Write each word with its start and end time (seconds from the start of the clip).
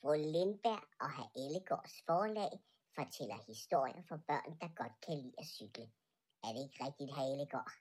Fru 0.00 0.14
Lindberg 0.14 0.84
og 1.00 1.10
herr 1.16 1.30
Ellegårds 1.36 2.02
forlag 2.06 2.52
fortæller 2.94 3.38
historier 3.46 4.02
for 4.08 4.16
børn, 4.16 4.58
der 4.60 4.68
godt 4.80 4.92
kan 5.06 5.18
lide 5.18 5.34
at 5.38 5.46
cykle. 5.46 5.86
Er 6.44 6.52
det 6.52 6.62
ikke 6.62 6.84
rigtigt, 6.84 7.14
herr 7.16 7.32
Ellegård? 7.32 7.72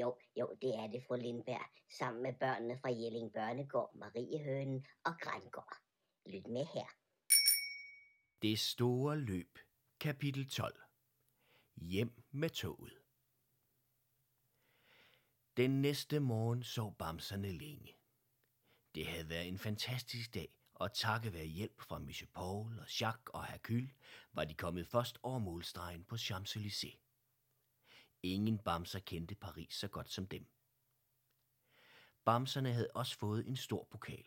Jo, 0.00 0.18
jo, 0.36 0.56
det 0.62 0.74
er 0.74 0.86
det, 0.86 1.04
fru 1.06 1.16
Lindberg, 1.16 1.66
sammen 1.98 2.22
med 2.22 2.34
børnene 2.34 2.78
fra 2.78 2.90
Jelling 2.90 3.32
Børnegård, 3.32 3.94
Mariehønen 3.94 4.86
og 5.04 5.12
Grængård. 5.20 5.76
Lyt 6.26 6.46
med 6.46 6.66
her. 6.74 6.86
Det 8.42 8.58
store 8.58 9.16
løb, 9.18 9.58
kapitel 10.00 10.50
12. 10.50 10.82
Hjem 11.76 12.22
med 12.30 12.50
toget. 12.50 12.98
Den 15.56 15.82
næste 15.82 16.20
morgen 16.20 16.62
sov 16.62 16.94
bamserne 16.94 17.52
længe. 17.52 17.96
Det 18.94 19.06
havde 19.06 19.28
været 19.28 19.48
en 19.48 19.58
fantastisk 19.58 20.34
dag, 20.34 20.55
og 20.76 20.92
takket 20.92 21.32
være 21.32 21.44
hjælp 21.44 21.80
fra 21.80 21.98
Monsieur 21.98 22.30
Paul 22.34 22.78
og 22.78 23.00
Jacques 23.00 23.30
og 23.34 23.46
Hercule, 23.46 23.90
var 24.32 24.44
de 24.44 24.54
kommet 24.54 24.86
først 24.86 25.18
over 25.22 25.38
målstregen 25.38 26.04
på 26.04 26.14
Champs-Élysées. 26.14 26.98
Ingen 28.22 28.58
bamser 28.58 28.98
kendte 28.98 29.34
Paris 29.34 29.74
så 29.74 29.88
godt 29.88 30.10
som 30.10 30.26
dem. 30.26 30.46
Bamserne 32.24 32.72
havde 32.72 32.90
også 32.94 33.18
fået 33.18 33.48
en 33.48 33.56
stor 33.56 33.88
pokal. 33.90 34.26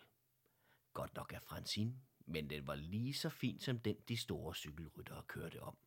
Godt 0.93 1.15
nok 1.15 1.33
af 1.33 1.41
Francine, 1.41 2.01
men 2.25 2.49
den 2.49 2.67
var 2.67 2.75
lige 2.75 3.13
så 3.13 3.29
fin 3.29 3.59
som 3.59 3.79
den, 3.79 3.95
de 4.07 4.17
store 4.17 4.55
cykelryttere 4.55 5.23
kørte 5.23 5.61
om. 5.61 5.77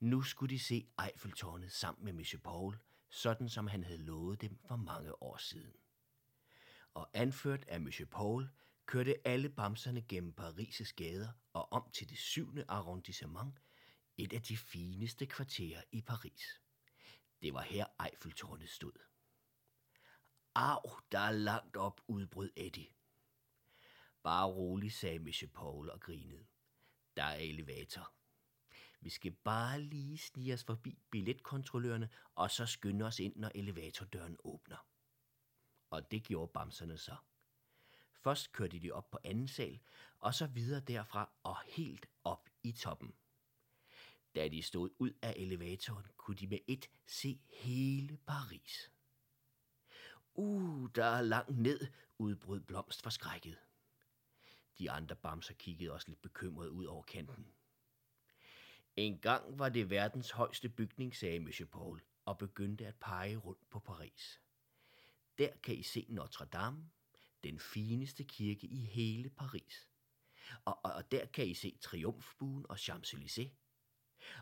Nu 0.00 0.22
skulle 0.22 0.50
de 0.50 0.58
se 0.58 0.88
Eiffeltårnet 1.04 1.72
sammen 1.72 2.04
med 2.04 2.12
Monsieur 2.12 2.40
Paul, 2.40 2.78
sådan 3.08 3.48
som 3.48 3.66
han 3.66 3.84
havde 3.84 3.98
lovet 4.04 4.40
dem 4.40 4.58
for 4.68 4.76
mange 4.76 5.22
år 5.22 5.36
siden. 5.36 5.76
Og 6.94 7.10
anført 7.14 7.64
af 7.68 7.80
Monsieur 7.80 8.08
Paul, 8.08 8.50
kørte 8.92 9.26
alle 9.26 9.48
bamserne 9.48 10.02
gennem 10.02 10.34
Paris' 10.40 10.92
gader 10.96 11.28
og 11.52 11.72
om 11.72 11.90
til 11.92 12.08
det 12.10 12.18
syvende 12.18 12.64
arrondissement, 12.68 13.58
et 14.16 14.32
af 14.32 14.42
de 14.42 14.56
fineste 14.56 15.26
kvarterer 15.26 15.82
i 15.92 16.02
Paris. 16.02 16.60
Det 17.42 17.54
var 17.54 17.62
her 17.62 17.86
Eiffeltårnet 18.04 18.68
stod. 18.68 18.92
Au, 20.54 20.90
der 21.12 21.18
er 21.18 21.30
langt 21.30 21.76
op, 21.76 22.00
udbrød 22.08 22.50
Eddie. 22.56 22.88
Bare 24.22 24.46
rolig, 24.46 24.92
sagde 24.92 25.18
Monsieur 25.18 25.52
Paul 25.52 25.90
og 25.90 26.00
grinede. 26.00 26.46
Der 27.16 27.24
er 27.24 27.38
elevator. 27.38 28.12
Vi 29.00 29.10
skal 29.10 29.32
bare 29.32 29.80
lige 29.80 30.18
snige 30.18 30.54
os 30.54 30.64
forbi 30.64 30.98
billetkontrollørerne, 31.10 32.10
og 32.34 32.50
så 32.50 32.66
skynde 32.66 33.04
os 33.04 33.18
ind, 33.18 33.36
når 33.36 33.50
elevatordøren 33.54 34.36
åbner. 34.44 34.86
Og 35.90 36.10
det 36.10 36.24
gjorde 36.24 36.52
bamserne 36.52 36.98
så. 36.98 37.16
Først 38.22 38.52
kørte 38.52 38.78
de 38.78 38.92
op 38.92 39.10
på 39.10 39.18
anden 39.24 39.48
sal, 39.48 39.80
og 40.18 40.34
så 40.34 40.46
videre 40.46 40.80
derfra 40.80 41.30
og 41.42 41.56
helt 41.66 42.06
op 42.24 42.48
i 42.62 42.72
toppen. 42.72 43.14
Da 44.34 44.48
de 44.48 44.62
stod 44.62 44.90
ud 44.98 45.12
af 45.22 45.34
elevatoren, 45.36 46.06
kunne 46.16 46.36
de 46.36 46.46
med 46.46 46.58
et 46.66 46.90
se 47.06 47.40
hele 47.48 48.16
Paris. 48.26 48.90
Uh, 50.34 50.90
der 50.94 51.04
er 51.04 51.22
langt 51.22 51.58
ned, 51.58 51.86
udbrød 52.18 52.60
Blomst 52.60 53.02
forskrækket. 53.02 53.58
De 54.78 54.90
andre 54.90 55.16
bamser 55.16 55.54
kiggede 55.54 55.92
også 55.92 56.08
lidt 56.08 56.22
bekymret 56.22 56.68
ud 56.68 56.84
over 56.84 57.02
kanten. 57.02 57.46
En 58.96 59.18
gang 59.18 59.58
var 59.58 59.68
det 59.68 59.90
verdens 59.90 60.30
højeste 60.30 60.68
bygning, 60.68 61.16
sagde 61.16 61.40
Monsieur 61.40 61.68
Paul, 61.68 62.02
og 62.24 62.38
begyndte 62.38 62.86
at 62.86 62.96
pege 62.96 63.36
rundt 63.36 63.70
på 63.70 63.80
Paris. 63.80 64.40
Der 65.38 65.56
kan 65.62 65.74
I 65.74 65.82
se 65.82 66.06
Notre 66.08 66.44
Dame, 66.44 66.90
den 67.44 67.58
fineste 67.58 68.24
kirke 68.24 68.66
i 68.66 68.84
hele 68.84 69.30
Paris. 69.30 69.88
Og, 70.64 70.78
og, 70.84 70.92
og 70.92 71.12
der 71.12 71.26
kan 71.26 71.46
I 71.46 71.54
se 71.54 71.78
Triumfbuen 71.80 72.66
og 72.68 72.76
Champs-Élysées. 72.76 73.50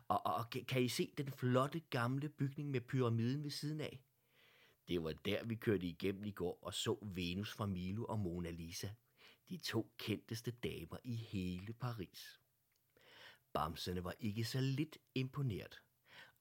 Og, 0.08 0.26
og, 0.26 0.34
og 0.34 0.50
kan 0.50 0.82
I 0.82 0.88
se 0.88 1.12
den 1.18 1.32
flotte 1.32 1.80
gamle 1.80 2.28
bygning 2.28 2.70
med 2.70 2.80
pyramiden 2.80 3.44
ved 3.44 3.50
siden 3.50 3.80
af? 3.80 4.00
Det 4.88 5.02
var 5.02 5.12
der, 5.12 5.44
vi 5.44 5.54
kørte 5.54 5.86
igennem 5.86 6.24
i 6.24 6.30
går 6.30 6.58
og 6.62 6.74
så 6.74 6.98
Venus 7.02 7.52
fra 7.52 7.66
Milo 7.66 8.04
og 8.04 8.18
Mona 8.18 8.50
Lisa. 8.50 8.90
De 9.48 9.56
to 9.58 9.92
kendteste 9.98 10.50
damer 10.50 10.96
i 11.04 11.14
hele 11.14 11.72
Paris. 11.72 12.40
Bamserne 13.52 14.04
var 14.04 14.14
ikke 14.20 14.44
så 14.44 14.60
lidt 14.60 14.98
imponeret, 15.14 15.82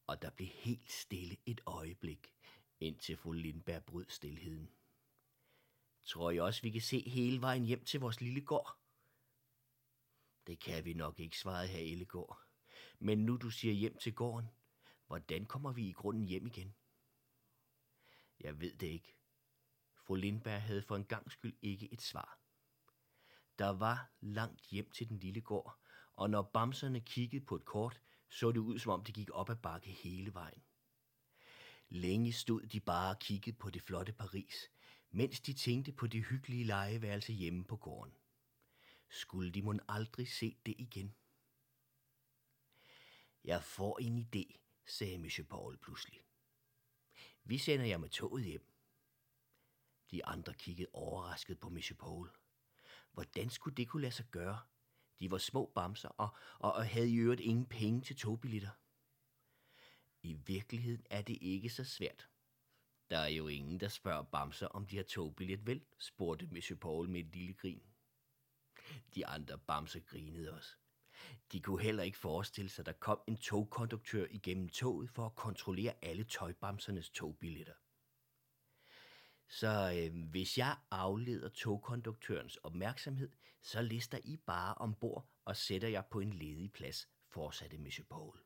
og 0.07 0.22
der 0.22 0.29
blev 0.29 0.47
helt 0.47 0.91
stille 0.91 1.38
et 1.45 1.61
øjeblik, 1.66 2.34
indtil 2.79 3.17
fru 3.17 3.31
Lindberg 3.31 3.84
brød 3.84 4.05
stillheden. 4.09 4.69
Tror 6.09 6.31
I 6.31 6.40
også, 6.40 6.62
vi 6.62 6.70
kan 6.70 6.81
se 6.81 7.09
hele 7.09 7.42
vejen 7.42 7.66
hjem 7.66 7.86
til 7.86 8.00
vores 8.00 8.22
lille 8.22 8.42
gård? 8.42 8.78
Det 10.47 10.59
kan 10.59 10.86
vi 10.86 10.94
nok 10.94 11.20
ikke, 11.20 11.40
svarede 11.40 11.68
herr 11.68 11.92
Ellegård. 11.92 12.40
Men 13.00 13.25
nu 13.25 13.38
du 13.38 13.50
siger 13.50 13.74
hjem 13.74 13.97
til 13.97 14.16
gården, 14.16 14.50
hvordan 15.08 15.46
kommer 15.46 15.72
vi 15.72 15.90
i 15.90 15.92
grunden 15.92 16.25
hjem 16.25 16.47
igen? 16.47 16.75
Jeg 18.40 18.59
ved 18.59 18.74
det 18.74 18.88
ikke. 18.88 19.18
Fru 19.96 20.16
Lindberg 20.16 20.62
havde 20.62 20.81
for 20.81 20.96
en 20.96 21.06
gang 21.06 21.31
skyld 21.31 21.58
ikke 21.62 21.94
et 21.94 22.02
svar. 22.02 22.40
Der 23.59 23.70
var 23.70 24.12
langt 24.20 24.62
hjem 24.62 24.91
til 24.91 25.09
den 25.09 25.20
lille 25.20 25.41
gård, 25.41 25.80
og 26.14 26.30
når 26.30 26.41
bamserne 26.41 27.02
kiggede 27.02 27.46
på 27.46 27.56
et 27.56 27.66
kort, 27.66 28.02
så 28.30 28.52
det 28.52 28.59
ud 28.59 28.80
som 28.80 28.91
om 28.91 29.03
det 29.03 29.16
gik 29.16 29.30
op 29.34 29.50
ad 29.50 29.56
bakke 29.56 29.90
hele 29.90 30.34
vejen. 30.34 30.64
Længe 31.90 32.34
stod 32.34 32.62
de 32.62 32.80
bare 32.80 33.09
og 33.09 33.20
kiggede 33.20 33.58
på 33.58 33.70
det 33.70 33.81
flotte 33.81 34.14
Paris, 34.14 34.70
mens 35.12 35.40
de 35.40 35.53
tænkte 35.53 35.92
på 35.92 36.08
det 36.08 36.25
hyggelige 36.25 36.64
legeværelse 36.64 37.34
hjemme 37.34 37.64
på 37.64 37.78
gården. 37.78 38.14
Skulle 39.09 39.52
de 39.52 39.62
mon 39.62 39.80
aldrig 39.88 40.28
se 40.28 40.58
det 40.66 40.75
igen? 40.78 41.16
Jeg 43.44 43.64
får 43.64 44.00
en 44.00 44.18
idé, 44.18 44.59
sagde 44.86 45.18
Monsieur 45.18 45.47
Paul 45.47 45.78
pludselig. 45.78 46.22
Vi 47.44 47.58
sender 47.58 47.86
jer 47.86 47.97
med 47.97 48.09
toget 48.09 48.46
hjem. 48.46 48.74
De 50.12 50.25
andre 50.25 50.53
kiggede 50.53 50.90
overrasket 50.94 51.59
på 51.59 51.70
Monsieur 51.70 51.97
Paul. 51.97 52.31
Hvordan 53.12 53.50
skulle 53.50 53.76
det 53.76 53.88
kunne 53.88 54.02
lade 54.02 54.14
sig 54.14 54.26
gøre? 54.31 54.59
De 55.20 55.31
var 55.31 55.38
små 55.38 55.72
bamser 55.76 56.09
og, 56.09 56.30
og, 56.59 56.74
og 56.74 56.88
havde 56.88 57.09
i 57.09 57.16
øvrigt 57.16 57.41
ingen 57.41 57.66
penge 57.66 58.02
til 58.02 58.16
togbilletter. 58.16 58.72
I 60.22 60.34
virkeligheden 60.34 61.06
er 61.09 61.22
det 61.22 61.38
ikke 61.41 61.70
så 61.70 61.84
svært. 61.84 62.30
Der 63.09 63.18
er 63.18 63.28
jo 63.28 63.47
ingen, 63.47 63.80
der 63.80 63.88
spørger 63.88 64.24
Bamse, 64.24 64.72
om 64.72 64.86
de 64.86 64.97
har 64.97 65.03
togbillet 65.03 65.68
vel, 65.68 65.86
spurgte 65.97 66.47
Monsieur 66.52 66.80
Paul 66.80 67.09
med 67.09 67.20
et 67.20 67.36
lille 67.36 67.53
grin. 67.53 67.81
De 69.16 69.28
andre 69.28 69.58
bamser 69.58 70.00
grinede 70.00 70.53
også. 70.53 70.75
De 71.52 71.62
kunne 71.62 71.81
heller 71.81 72.03
ikke 72.03 72.18
forestille 72.18 72.70
sig, 72.70 72.81
at 72.81 72.86
der 72.86 72.92
kom 72.92 73.22
en 73.28 73.38
togkonduktør 73.38 74.25
igennem 74.30 74.70
toget 74.70 75.09
for 75.09 75.25
at 75.25 75.36
kontrollere 75.36 75.94
alle 76.02 76.24
tøjbamsernes 76.24 77.09
togbilletter. 77.09 77.74
Så 79.47 79.94
øh, 79.97 80.30
hvis 80.30 80.58
jeg 80.58 80.78
afleder 80.91 81.50
togkonduktørens 81.50 82.56
opmærksomhed, 82.56 83.31
så 83.62 83.81
lister 83.81 84.20
I 84.24 84.38
bare 84.38 84.76
ombord 84.76 85.30
og 85.46 85.56
sætter 85.56 85.88
jer 85.88 86.02
på 86.02 86.20
en 86.20 86.34
ledig 86.34 86.72
plads, 86.72 87.09
fortsatte 87.28 87.78
Monsieur 87.78 88.08
Paul. 88.09 88.40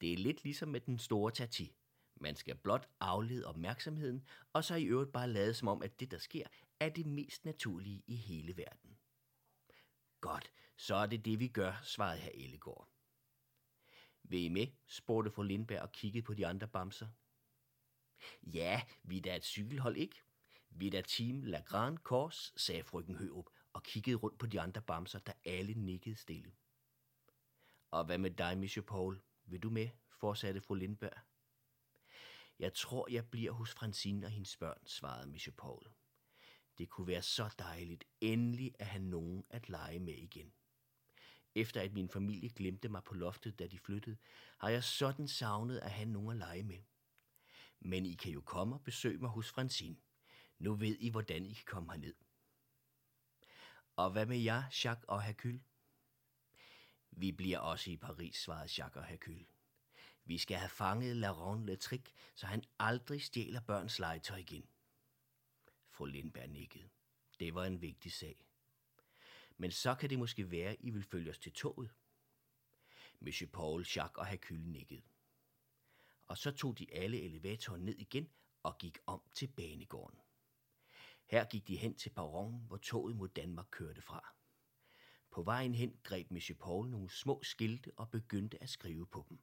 Det 0.00 0.12
er 0.12 0.16
lidt 0.16 0.44
ligesom 0.44 0.68
med 0.68 0.80
den 0.80 0.98
store 0.98 1.32
tati. 1.32 1.76
Man 2.22 2.36
skal 2.36 2.54
blot 2.56 2.88
aflede 3.00 3.46
opmærksomheden, 3.46 4.26
og 4.52 4.64
så 4.64 4.74
i 4.74 4.84
øvrigt 4.84 5.12
bare 5.12 5.28
lade 5.28 5.54
som 5.54 5.68
om, 5.68 5.82
at 5.82 6.00
det, 6.00 6.10
der 6.10 6.18
sker, 6.18 6.46
er 6.80 6.88
det 6.88 7.06
mest 7.06 7.44
naturlige 7.44 8.02
i 8.06 8.16
hele 8.16 8.56
verden. 8.56 8.98
Godt, 10.20 10.52
så 10.76 10.94
er 10.94 11.06
det 11.06 11.24
det, 11.24 11.38
vi 11.38 11.48
gør, 11.48 11.80
svarede 11.82 12.20
herr 12.20 12.32
Ellegård. 12.34 12.88
Vil 14.22 14.44
I 14.44 14.48
med? 14.48 14.66
spurgte 14.86 15.30
fru 15.30 15.42
Lindberg 15.42 15.82
og 15.82 15.92
kiggede 15.92 16.22
på 16.22 16.34
de 16.34 16.46
andre 16.46 16.68
bamser. 16.68 17.08
Ja, 18.42 18.82
vi 19.02 19.16
er 19.16 19.22
da 19.22 19.36
et 19.36 19.44
cykelhold, 19.44 19.96
ikke? 19.96 20.22
Vi 20.70 20.86
er 20.86 20.90
da 20.90 21.00
team 21.00 21.42
La 21.42 21.60
Grande 21.60 21.98
Corse, 22.02 22.52
sagde 22.56 22.84
frøken 22.84 23.16
Hørup 23.16 23.46
og 23.72 23.82
kiggede 23.82 24.16
rundt 24.16 24.38
på 24.38 24.46
de 24.46 24.60
andre 24.60 24.82
bamser, 24.82 25.18
der 25.18 25.32
alle 25.44 25.74
nikkede 25.74 26.16
stille. 26.16 26.52
Og 27.90 28.04
hvad 28.04 28.18
med 28.18 28.30
dig, 28.30 28.58
Monsieur 28.58 28.86
Paul? 28.86 29.22
Vil 29.44 29.62
du 29.62 29.70
med? 29.70 29.88
fortsatte 30.10 30.60
fru 30.60 30.74
Lindberg. 30.74 31.31
Jeg 32.62 32.74
tror, 32.74 33.08
jeg 33.10 33.30
bliver 33.30 33.52
hos 33.52 33.72
Francine 33.72 34.26
og 34.26 34.30
hendes 34.30 34.56
børn, 34.56 34.86
svarede 34.86 35.30
Monsieur 35.30 35.54
Paul. 35.54 35.82
Det 36.78 36.88
kunne 36.88 37.06
være 37.06 37.22
så 37.22 37.54
dejligt 37.58 38.04
endelig 38.20 38.74
at 38.78 38.86
have 38.86 39.04
nogen 39.04 39.44
at 39.50 39.68
lege 39.68 39.98
med 39.98 40.14
igen. 40.14 40.52
Efter 41.54 41.80
at 41.80 41.92
min 41.92 42.08
familie 42.08 42.48
glemte 42.48 42.88
mig 42.88 43.04
på 43.04 43.14
loftet, 43.14 43.58
da 43.58 43.66
de 43.66 43.78
flyttede, 43.78 44.16
har 44.58 44.68
jeg 44.68 44.84
sådan 44.84 45.28
savnet 45.28 45.78
at 45.78 45.90
have 45.90 46.08
nogen 46.08 46.30
at 46.30 46.36
lege 46.36 46.62
med. 46.62 46.82
Men 47.80 48.06
I 48.06 48.14
kan 48.14 48.32
jo 48.32 48.40
komme 48.40 48.74
og 48.74 48.84
besøge 48.84 49.18
mig 49.18 49.30
hos 49.30 49.50
Francine. 49.50 49.96
Nu 50.58 50.74
ved 50.74 50.96
I, 51.00 51.08
hvordan 51.08 51.46
I 51.46 51.52
kan 51.52 51.64
komme 51.66 51.92
herned. 51.92 52.14
Og 53.96 54.10
hvad 54.10 54.26
med 54.26 54.38
jer, 54.38 54.62
Jacques 54.84 55.04
og 55.08 55.22
Hercule? 55.22 55.62
Vi 57.10 57.32
bliver 57.32 57.58
også 57.58 57.90
i 57.90 57.96
Paris, 57.96 58.36
svarede 58.36 58.72
Jacques 58.78 58.96
og 58.96 59.04
Hercule. 59.04 59.51
Vi 60.24 60.38
skal 60.38 60.56
have 60.56 60.68
fanget 60.68 61.16
Laurent 61.16 61.66
Letrik, 61.66 62.14
så 62.34 62.46
han 62.46 62.64
aldrig 62.78 63.22
stjæler 63.22 63.60
børns 63.60 63.98
legetøj 63.98 64.36
igen. 64.36 64.66
Fru 65.90 66.04
Lindberg 66.04 66.48
nikkede. 66.48 66.88
Det 67.40 67.54
var 67.54 67.64
en 67.64 67.80
vigtig 67.82 68.12
sag. 68.12 68.46
men 69.56 69.70
så 69.70 69.94
kan 69.94 70.10
det 70.10 70.18
måske 70.18 70.50
være, 70.50 70.82
I 70.82 70.90
vil 70.90 71.02
følge 71.02 71.30
os 71.30 71.38
til 71.38 71.52
toget. 71.52 71.90
Monsieur 73.20 73.50
Paul, 73.50 73.80
Jacques 73.80 74.16
og 74.16 74.26
Hercule 74.26 74.70
nikkede. 74.72 75.02
Og 76.26 76.38
så 76.38 76.50
tog 76.50 76.78
de 76.78 76.94
alle 76.94 77.22
elevatoren 77.22 77.84
ned 77.84 77.94
igen 77.98 78.30
og 78.62 78.78
gik 78.78 78.98
om 79.06 79.22
til 79.34 79.46
banegården. 79.46 80.18
Her 81.26 81.44
gik 81.44 81.68
de 81.68 81.76
hen 81.76 81.94
til 81.94 82.10
perronen, 82.10 82.64
hvor 82.66 82.76
toget 82.76 83.16
mod 83.16 83.28
Danmark 83.28 83.66
kørte 83.70 84.02
fra. 84.02 84.34
På 85.30 85.42
vejen 85.42 85.74
hen 85.74 85.96
greb 86.02 86.30
Monsieur 86.30 86.58
Paul 86.58 86.90
nogle 86.90 87.10
små 87.10 87.42
skilte 87.42 87.92
og 87.96 88.10
begyndte 88.10 88.62
at 88.62 88.68
skrive 88.68 89.06
på 89.06 89.26
dem. 89.28 89.38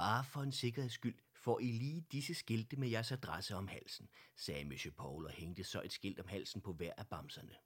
Bare 0.00 0.24
for 0.24 0.42
en 0.42 0.52
sikkerheds 0.52 0.92
skyld 0.92 1.18
får 1.34 1.58
I 1.60 1.72
lige 1.72 2.06
disse 2.12 2.34
skilte 2.34 2.76
med 2.76 2.88
jeres 2.88 3.12
adresse 3.12 3.56
om 3.56 3.68
halsen, 3.68 4.08
sagde 4.36 4.64
Monsieur 4.64 4.94
Paul 4.94 5.26
og 5.26 5.30
hængte 5.30 5.64
så 5.64 5.82
et 5.82 5.92
skilt 5.92 6.20
om 6.20 6.28
halsen 6.28 6.60
på 6.60 6.72
hver 6.72 6.92
af 6.96 7.06
bamserne. 7.06 7.56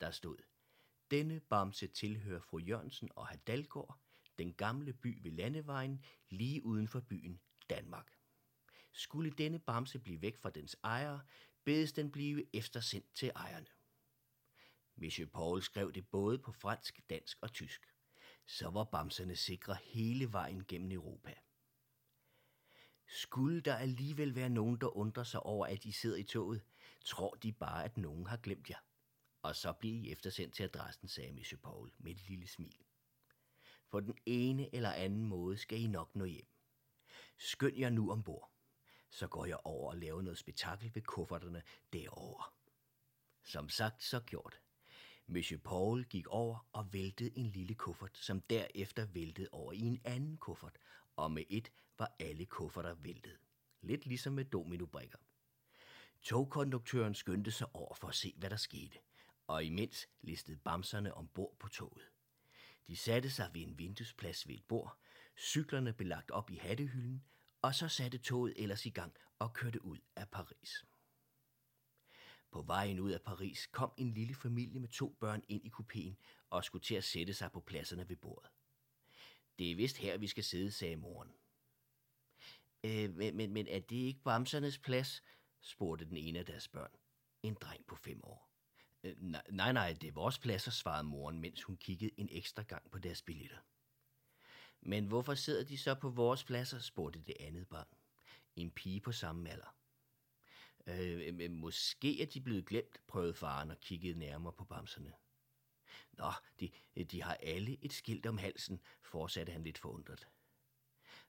Der 0.00 0.10
stod, 0.10 0.36
denne 1.10 1.40
bamse 1.40 1.86
tilhører 1.86 2.40
fru 2.40 2.58
Jørgensen 2.58 3.10
og 3.16 3.26
Hadalgård, 3.26 3.98
den 4.38 4.54
gamle 4.54 4.92
by 4.92 5.22
ved 5.22 5.30
landevejen, 5.30 6.04
lige 6.30 6.64
uden 6.64 6.88
for 6.88 7.00
byen 7.00 7.40
Danmark. 7.70 8.12
Skulle 8.92 9.30
denne 9.30 9.58
bamse 9.58 9.98
blive 9.98 10.22
væk 10.22 10.36
fra 10.36 10.50
dens 10.50 10.76
ejer, 10.84 11.18
bedes 11.64 11.92
den 11.92 12.10
blive 12.10 12.56
eftersendt 12.56 13.14
til 13.14 13.32
ejerne. 13.36 13.66
Monsieur 14.96 15.28
Paul 15.28 15.62
skrev 15.62 15.92
det 15.92 16.08
både 16.08 16.38
på 16.38 16.52
fransk, 16.52 17.00
dansk 17.10 17.38
og 17.40 17.52
tysk. 17.52 17.86
Så 18.46 18.70
var 18.70 18.84
bamserne 18.84 19.36
sikre 19.36 19.76
hele 19.82 20.32
vejen 20.32 20.64
gennem 20.64 20.90
Europa. 20.90 21.34
Skulle 23.06 23.60
der 23.60 23.76
alligevel 23.76 24.34
være 24.34 24.48
nogen, 24.48 24.76
der 24.76 24.96
undrer 24.96 25.24
sig 25.24 25.40
over, 25.40 25.66
at 25.66 25.84
I 25.84 25.92
sidder 25.92 26.16
i 26.16 26.22
toget, 26.22 26.62
tror 27.04 27.34
de 27.34 27.52
bare, 27.52 27.84
at 27.84 27.96
nogen 27.96 28.26
har 28.26 28.36
glemt 28.36 28.70
jer. 28.70 28.78
Og 29.42 29.56
så 29.56 29.72
bliver 29.72 29.94
I 29.94 30.12
eftersendt 30.12 30.54
til 30.54 30.62
adressen, 30.62 31.08
sagde 31.08 31.32
Monsieur 31.32 31.60
Paul 31.60 31.92
med 31.98 32.10
et 32.12 32.28
lille 32.28 32.46
smil. 32.46 32.78
På 33.90 34.00
den 34.00 34.18
ene 34.26 34.74
eller 34.74 34.92
anden 34.92 35.24
måde 35.24 35.58
skal 35.58 35.80
I 35.80 35.86
nok 35.86 36.16
nå 36.16 36.24
hjem. 36.24 36.48
Skynd 37.38 37.78
jer 37.78 37.90
nu 37.90 38.10
ombord. 38.10 38.50
Så 39.10 39.26
går 39.26 39.46
jeg 39.46 39.58
over 39.64 39.90
og 39.90 39.98
laver 39.98 40.22
noget 40.22 40.38
spektakel 40.38 40.94
ved 40.94 41.02
kufferterne 41.02 41.62
derovre. 41.92 42.44
Som 43.42 43.68
sagt, 43.68 44.02
så 44.02 44.20
gjort. 44.20 44.63
Monsieur 45.26 45.60
Paul 45.60 46.04
gik 46.04 46.26
over 46.26 46.66
og 46.72 46.92
væltede 46.92 47.38
en 47.38 47.46
lille 47.46 47.74
kuffert, 47.74 48.18
som 48.18 48.40
derefter 48.40 49.06
væltede 49.06 49.48
over 49.52 49.72
i 49.72 49.80
en 49.80 50.00
anden 50.04 50.36
kuffert, 50.36 50.78
og 51.16 51.32
med 51.32 51.44
et 51.48 51.72
var 51.98 52.14
alle 52.18 52.46
kufferter 52.46 52.94
væltet. 52.94 53.38
Lidt 53.82 54.06
ligesom 54.06 54.32
med 54.32 54.44
dominobrikker. 54.44 55.18
Togkonduktøren 56.22 57.14
skyndte 57.14 57.50
sig 57.50 57.66
over 57.74 57.94
for 57.94 58.08
at 58.08 58.14
se, 58.14 58.34
hvad 58.36 58.50
der 58.50 58.56
skete, 58.56 58.98
og 59.46 59.64
imens 59.64 60.08
listede 60.22 60.56
bamserne 60.56 61.14
ombord 61.14 61.56
på 61.58 61.68
toget. 61.68 62.10
De 62.86 62.96
satte 62.96 63.30
sig 63.30 63.50
ved 63.54 63.62
en 63.62 63.78
vinduesplads 63.78 64.48
ved 64.48 64.54
et 64.54 64.64
bord, 64.64 64.98
cyklerne 65.36 65.92
blev 65.92 66.08
lagt 66.08 66.30
op 66.30 66.50
i 66.50 66.56
hattehylden, 66.56 67.24
og 67.62 67.74
så 67.74 67.88
satte 67.88 68.18
toget 68.18 68.54
ellers 68.56 68.86
i 68.86 68.90
gang 68.90 69.12
og 69.38 69.52
kørte 69.52 69.84
ud 69.84 69.98
af 70.16 70.28
Paris. 70.28 70.84
På 72.54 72.62
vejen 72.62 73.00
ud 73.00 73.10
af 73.10 73.22
Paris 73.22 73.66
kom 73.66 73.92
en 73.96 74.14
lille 74.14 74.34
familie 74.34 74.80
med 74.80 74.88
to 74.88 75.16
børn 75.20 75.42
ind 75.48 75.64
i 75.64 75.70
kupéen 75.70 76.14
og 76.50 76.64
skulle 76.64 76.82
til 76.82 76.94
at 76.94 77.04
sætte 77.04 77.34
sig 77.34 77.52
på 77.52 77.60
pladserne 77.60 78.08
ved 78.08 78.16
bordet. 78.16 78.50
Det 79.58 79.70
er 79.70 79.76
vist 79.76 79.96
her, 79.96 80.18
vi 80.18 80.26
skal 80.26 80.44
sidde, 80.44 80.70
sagde 80.70 80.96
moren. 80.96 81.32
Øh, 82.84 83.14
men, 83.14 83.36
men, 83.36 83.52
men 83.52 83.66
er 83.68 83.80
det 83.80 83.96
ikke 83.96 84.20
bamsernes 84.24 84.78
plads? 84.78 85.22
spurgte 85.60 86.04
den 86.04 86.16
ene 86.16 86.38
af 86.38 86.46
deres 86.46 86.68
børn. 86.68 86.90
En 87.42 87.54
dreng 87.54 87.86
på 87.86 87.96
fem 87.96 88.20
år. 88.24 88.50
Øh, 89.04 89.16
nej, 89.50 89.72
nej, 89.72 89.92
det 90.00 90.08
er 90.08 90.12
vores 90.12 90.38
pladser, 90.38 90.70
svarede 90.70 91.04
moren, 91.04 91.40
mens 91.40 91.62
hun 91.62 91.76
kiggede 91.76 92.10
en 92.16 92.28
ekstra 92.32 92.62
gang 92.62 92.90
på 92.90 92.98
deres 92.98 93.22
billetter. 93.22 93.58
Men 94.80 95.06
hvorfor 95.06 95.34
sidder 95.34 95.64
de 95.64 95.78
så 95.78 95.94
på 95.94 96.08
vores 96.08 96.44
pladser, 96.44 96.78
spurgte 96.78 97.20
det 97.20 97.36
andet 97.40 97.68
barn. 97.68 97.88
En 98.56 98.70
pige 98.70 99.00
på 99.00 99.12
samme 99.12 99.50
alder. 99.50 99.74
Øh, 100.86 101.34
øh 101.40 101.50
måske 101.50 102.22
er 102.22 102.26
de 102.26 102.40
blevet 102.40 102.66
glemt, 102.66 103.06
prøvede 103.06 103.34
faren 103.34 103.70
og 103.70 103.80
kiggede 103.80 104.18
nærmere 104.18 104.52
på 104.52 104.64
bamserne. 104.64 105.12
Nå, 106.12 106.32
de, 106.60 106.70
de 107.04 107.22
har 107.22 107.34
alle 107.34 107.84
et 107.84 107.92
skilt 107.92 108.26
om 108.26 108.38
halsen, 108.38 108.80
fortsatte 109.02 109.52
han 109.52 109.64
lidt 109.64 109.78
forundret. 109.78 110.28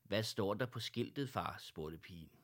Hvad 0.03 0.23
står 0.23 0.53
der 0.53 0.65
på 0.65 0.79
skiltet, 0.79 1.29
far? 1.29 1.57
spurgte 1.59 1.97
pigen. 1.97 2.39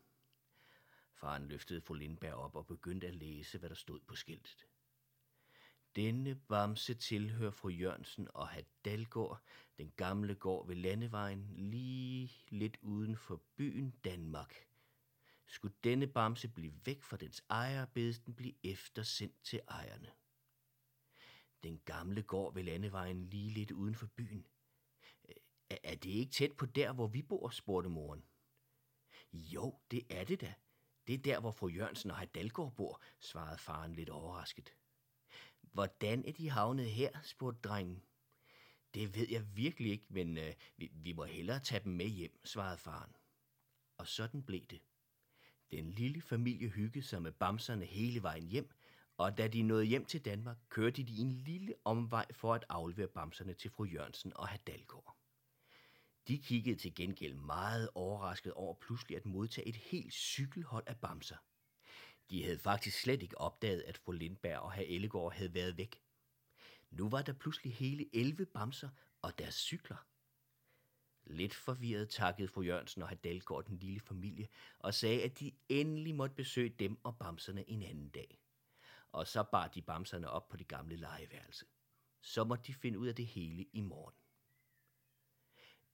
Faren 1.14 1.48
løftede 1.48 1.82
fru 1.82 1.94
Lindberg 1.94 2.34
op 2.34 2.56
og 2.56 2.68
begyndte 2.68 3.08
at 3.08 3.16
læse, 3.16 3.58
hvad 3.58 3.70
der 3.70 3.76
stod 3.76 4.00
på 4.00 4.16
skiltet. 4.16 4.68
Denne 5.96 6.36
bamse 6.36 6.94
tilhører 6.94 7.52
fru 7.52 7.70
Jørgensen 7.70 8.28
og 8.34 8.48
Hadalgård, 8.48 8.74
Dalgård, 8.86 9.42
den 9.78 9.92
gamle 9.96 10.36
gård 10.36 10.68
ved 10.68 10.76
landevejen, 10.76 11.54
lige 11.58 12.32
lidt 12.50 12.78
uden 12.82 13.18
for 13.18 13.42
byen 13.56 13.94
Danmark. 14.04 14.71
Skulle 15.52 15.76
denne 15.84 16.08
bamse 16.08 16.48
blive 16.48 16.74
væk 16.86 17.04
fra 17.04 17.18
dens 17.18 17.44
ejer, 17.50 17.86
bedes 17.86 18.20
den 18.20 18.36
blive 18.36 18.54
eftersendt 18.64 19.44
til 19.44 19.62
ejerne. 19.68 20.12
Den 21.64 21.82
gamle 21.86 22.24
går 22.24 22.52
ved 22.52 22.64
landevejen 22.64 23.30
lige 23.30 23.50
lidt 23.50 23.72
uden 23.72 23.96
for 23.96 24.08
byen. 24.08 24.46
Er 25.70 25.96
det 25.96 26.10
ikke 26.10 26.32
tæt 26.32 26.52
på 26.58 26.66
der, 26.66 26.94
hvor 26.94 27.08
vi 27.08 27.22
bor, 27.22 27.50
spurgte 27.50 27.90
moren. 27.90 28.24
Jo, 29.34 29.80
det 29.92 30.06
er 30.10 30.24
det 30.24 30.42
da. 30.42 30.54
Det 31.08 31.16
er 31.16 31.18
der, 31.18 31.40
hvor 31.40 31.52
fru 31.52 31.68
Jørgensen 31.68 32.12
og 32.12 32.18
herr 32.18 32.26
Dalgaard 32.26 32.76
bor, 32.76 33.02
svarede 33.20 33.58
faren 33.58 33.96
lidt 33.96 34.10
overrasket. 34.10 34.76
Hvordan 35.62 36.26
er 36.26 36.32
de 36.32 36.50
havnet 36.50 36.92
her, 36.92 37.22
spurgte 37.24 37.62
drengen. 37.62 38.04
Det 38.94 39.16
ved 39.16 39.28
jeg 39.30 39.58
virkelig 39.58 39.92
ikke, 39.92 40.06
men 40.10 40.38
øh, 40.38 40.54
vi, 40.78 40.92
vi 40.94 41.14
må 41.14 41.24
hellere 41.24 41.60
tage 41.60 41.84
dem 41.84 41.94
med 41.94 42.08
hjem, 42.08 42.46
svarede 42.46 42.78
faren. 42.78 43.16
Og 43.98 44.08
sådan 44.08 44.44
blev 44.44 44.66
det. 44.66 44.82
Den 45.72 45.92
lille 45.92 46.22
familie 46.22 46.70
hyggede 46.70 47.06
sig 47.06 47.22
med 47.22 47.32
bamserne 47.32 47.86
hele 47.86 48.24
vejen 48.24 48.48
hjem, 48.48 48.70
og 49.18 49.38
da 49.38 49.48
de 49.48 49.62
nåede 49.62 49.86
hjem 49.86 50.06
til 50.06 50.26
Danmark, 50.26 50.58
kørte 50.70 51.04
de 51.04 51.18
en 51.18 51.32
lille 51.32 51.74
omvej 51.86 52.26
for 52.32 52.54
at 52.54 52.66
aflevere 52.70 53.08
bamserne 53.08 53.54
til 53.54 53.72
fru 53.72 53.86
Jørgensen 53.86 54.32
og 54.36 54.48
herr 54.48 54.58
Dalgaard. 54.58 55.18
De 56.28 56.38
kiggede 56.38 56.80
til 56.80 56.96
gengæld 56.96 57.34
meget 57.34 57.90
overrasket 57.96 58.54
over 58.54 58.74
pludselig 58.74 59.18
at 59.18 59.26
modtage 59.26 59.68
et 59.68 59.76
helt 59.76 60.14
cykelhold 60.14 60.84
af 60.88 60.98
bamser. 60.98 61.38
De 62.30 62.44
havde 62.44 62.60
faktisk 62.60 63.02
slet 63.02 63.22
ikke 63.24 63.38
opdaget, 63.38 63.82
at 63.82 63.98
fru 63.98 64.12
Lindberg 64.12 64.60
og 64.60 64.72
herr 64.72 64.86
Ellegaard 64.88 65.34
havde 65.34 65.54
været 65.54 65.78
væk. 65.78 66.02
Nu 66.90 67.10
var 67.10 67.22
der 67.22 67.34
pludselig 67.34 67.76
hele 67.76 68.16
11 68.16 68.46
bamser 68.46 68.90
og 69.22 69.38
deres 69.38 69.56
cykler. 69.56 70.06
Lidt 71.32 71.54
forvirret 71.54 72.10
takkede 72.10 72.48
fru 72.48 72.62
Jørgensen 72.62 73.02
og 73.02 73.10
herr 73.10 73.62
den 73.68 73.78
lille 73.78 74.00
familie 74.00 74.48
og 74.80 74.94
sagde, 74.94 75.24
at 75.24 75.40
de 75.40 75.52
endelig 75.70 76.16
måtte 76.16 76.36
besøge 76.36 76.70
dem 76.70 76.98
og 77.04 77.18
bamserne 77.18 77.70
en 77.70 77.84
anden 77.84 78.10
dag. 78.10 78.40
Og 79.12 79.28
så 79.28 79.44
bar 79.44 79.68
de 79.68 79.82
bamserne 79.82 80.30
op 80.30 80.50
på 80.50 80.58
det 80.58 80.68
gamle 80.68 80.96
legeværelse. 80.96 81.66
Så 82.22 82.44
måtte 82.44 82.64
de 82.68 82.74
finde 82.74 83.00
ud 83.00 83.08
af 83.08 83.16
det 83.16 83.26
hele 83.26 83.66
i 83.74 83.82
morgen. 83.82 84.16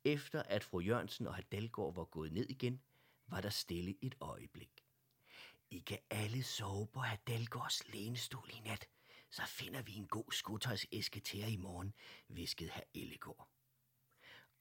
Efter 0.03 0.44
at 0.44 0.63
fru 0.63 0.79
Jørgensen 0.79 1.27
og 1.27 1.36
herr 1.36 1.91
var 1.96 2.06
gået 2.06 2.34
ned 2.34 2.46
igen, 2.50 2.82
var 3.27 3.41
der 3.41 3.50
stille 3.50 3.96
et 4.01 4.15
øjeblik. 4.20 4.86
I 5.72 5.79
kan 5.79 6.00
alle 6.10 6.44
sove 6.44 6.88
på 6.88 7.01
herr 7.01 7.17
lænestol 7.94 8.50
i 8.50 8.60
nat, 8.60 8.88
så 9.29 9.41
finder 9.48 9.82
vi 9.82 9.96
en 9.96 10.08
god 10.08 10.32
skotøjsæske 10.32 11.20
til 11.20 11.39
jer 11.39 11.48
i 11.48 11.58
morgen, 11.58 11.94
viskede 12.27 12.70
herr 12.70 12.84
Ellegård. 12.94 13.56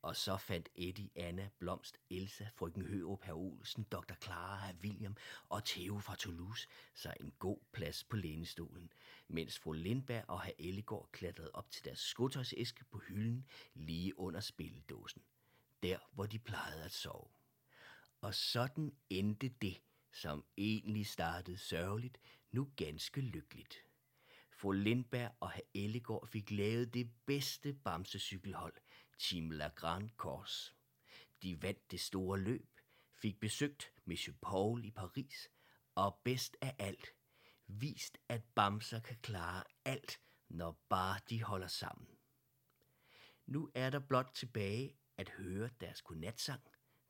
Og 0.06 0.16
så 0.16 0.36
fandt 0.36 0.68
Eddie, 0.74 1.10
Anna, 1.16 1.48
Blomst, 1.58 1.98
Elsa, 2.10 2.46
frøken 2.54 2.82
Hørup, 2.82 3.22
herr 3.22 3.34
Olsen, 3.34 3.86
dr. 3.92 4.14
Clara, 4.22 4.56
herr 4.56 4.74
William 4.82 5.16
og 5.48 5.64
Theo 5.64 5.98
fra 5.98 6.16
Toulouse 6.16 6.68
sig 6.94 7.14
en 7.20 7.32
god 7.38 7.58
plads 7.72 8.04
på 8.04 8.16
lænestolen, 8.16 8.92
mens 9.28 9.58
fru 9.58 9.72
Lindberg 9.72 10.24
og 10.28 10.42
herr 10.42 10.52
Ellegård 10.58 11.08
klatrede 11.12 11.50
op 11.54 11.70
til 11.70 11.84
deres 11.84 11.98
skotøjsæske 11.98 12.84
på 12.84 12.98
hylden 12.98 13.46
lige 13.74 14.18
under 14.18 14.40
spilledåsen, 14.40 15.22
der 15.82 15.98
hvor 16.12 16.26
de 16.26 16.38
plejede 16.38 16.84
at 16.84 16.92
sove. 16.92 17.28
Og 18.20 18.34
sådan 18.34 18.96
endte 19.10 19.48
det, 19.48 19.80
som 20.12 20.44
egentlig 20.56 21.06
startede 21.06 21.58
sørgeligt, 21.58 22.18
nu 22.52 22.68
ganske 22.76 23.20
lykkeligt. 23.20 23.84
Fru 24.50 24.72
Lindberg 24.72 25.30
og 25.40 25.50
herr 25.50 25.62
Ellegård 25.74 26.28
fik 26.28 26.50
lavet 26.50 26.94
det 26.94 27.10
bedste 27.26 27.72
bamsecykelhold, 27.72 28.74
Team 29.18 29.50
La 29.50 29.68
Grande 29.68 30.12
Corse. 30.16 30.72
De 31.42 31.62
vandt 31.62 31.90
det 31.90 32.00
store 32.00 32.38
løb, 32.38 32.80
fik 33.14 33.40
besøgt 33.40 33.92
Monsieur 34.04 34.36
Paul 34.42 34.84
i 34.84 34.90
Paris, 34.90 35.48
og 35.94 36.20
bedst 36.24 36.56
af 36.60 36.76
alt, 36.78 37.06
vist 37.66 38.18
at 38.28 38.42
bamser 38.54 39.00
kan 39.00 39.16
klare 39.22 39.64
alt, 39.84 40.20
når 40.48 40.84
bare 40.88 41.20
de 41.30 41.42
holder 41.42 41.66
sammen. 41.66 42.08
Nu 43.46 43.70
er 43.74 43.90
der 43.90 43.98
blot 43.98 44.30
tilbage 44.34 44.96
at 45.16 45.28
høre 45.28 45.70
deres 45.80 46.02
godnatsang. 46.02 46.62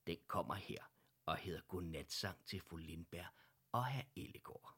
Den 0.06 0.18
kommer 0.26 0.54
her 0.54 0.84
og 1.26 1.36
hedder 1.36 1.60
Godnatsang 1.68 2.46
til 2.46 2.60
fru 2.60 2.76
Lindberg 2.76 3.26
og 3.72 3.86
herr 3.86 4.04
Ellegård. 4.16 4.76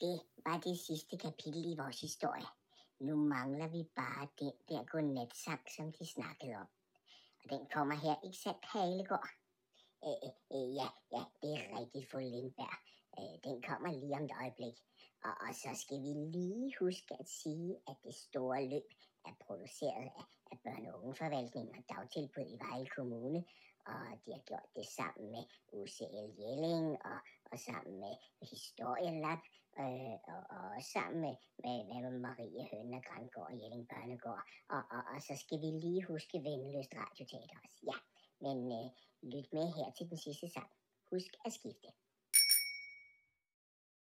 Det 0.00 0.22
var 0.46 0.60
det 0.60 0.78
sidste 0.78 1.18
kapitel 1.18 1.72
i 1.72 1.76
vores 1.76 2.00
historie. 2.00 2.46
Nu 3.00 3.16
mangler 3.16 3.68
vi 3.68 3.82
bare 3.96 4.28
den 4.40 4.52
der 4.68 4.84
godnatsang, 4.84 5.60
som 5.76 5.92
de 5.92 6.06
snakkede 6.06 6.54
om. 6.54 6.68
Og 7.44 7.50
den 7.50 7.66
kommer 7.74 7.94
her, 7.94 8.14
ikke 8.24 8.38
sandt, 8.38 8.64
Halegård? 8.72 9.30
Øh, 10.06 10.18
øh, 10.26 10.34
øh, 10.54 10.68
ja, 10.80 10.88
ja, 11.14 11.22
det 11.42 11.50
er 11.58 11.78
rigtigt, 11.78 12.10
fru 12.10 12.18
Lindberg. 12.18 12.76
Øh, 13.18 13.34
den 13.46 13.62
kommer 13.68 13.88
lige 13.92 14.16
om 14.18 14.24
et 14.24 14.34
øjeblik. 14.42 14.76
Og, 15.26 15.34
og 15.44 15.54
så 15.62 15.70
skal 15.82 15.98
vi 16.06 16.12
lige 16.36 16.74
huske 16.80 17.12
at 17.20 17.28
sige, 17.28 17.70
at 17.88 17.96
det 18.04 18.14
store 18.14 18.68
løb 18.72 18.88
er 19.28 19.34
produceret 19.46 20.08
af, 20.20 20.26
af 20.50 20.56
børne- 20.64 20.92
og 20.92 21.04
ungeforvaltningen 21.04 21.72
og 21.78 21.82
dagtilbud 21.94 22.46
i 22.54 22.58
Vejle 22.64 22.90
Kommune, 22.96 23.44
og 23.86 24.02
de 24.24 24.32
har 24.36 24.42
gjort 24.50 24.68
det 24.76 24.86
sammen 24.98 25.24
med 25.34 25.44
UCL 25.72 26.28
Jelling 26.40 26.88
og, 27.10 27.20
og 27.50 27.58
sammen 27.58 27.94
med 28.04 28.14
Historielab 28.50 29.42
øh, 29.82 30.16
og, 30.32 30.42
og 30.56 30.82
sammen 30.94 31.20
med, 31.20 31.34
med, 31.64 31.76
med 32.02 32.18
Marie 32.26 32.64
Hønne 32.70 32.96
og 32.96 33.04
Grangård 33.08 33.50
og 33.52 33.56
Jelling 33.60 33.88
Børnegård. 33.88 34.44
Og, 34.74 34.82
og, 34.94 35.02
og 35.12 35.18
så 35.28 35.34
skal 35.42 35.58
vi 35.64 35.70
lige 35.84 36.02
huske 36.12 36.44
Vendeløst 36.46 36.94
Radioteater 37.00 37.58
også. 37.64 37.80
Ja, 37.90 37.96
men 38.44 38.58
øh, 38.78 38.88
lyt 39.32 39.48
med 39.52 39.66
her 39.76 39.88
til 39.96 40.10
den 40.10 40.18
sidste 40.18 40.48
sang. 40.48 40.70
Husk 41.10 41.32
at 41.44 41.52
skifte. 41.52 41.88